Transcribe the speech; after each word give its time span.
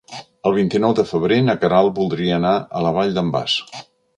El 0.49 0.55
vint-i-nou 0.55 0.95
de 0.99 1.05
febrer 1.09 1.37
na 1.49 1.55
Queralt 1.65 1.93
voldria 1.99 2.41
anar 2.41 2.57
a 2.81 2.85
la 2.87 2.95
Vall 2.99 3.15
d'en 3.19 3.31
Bas. 3.37 3.63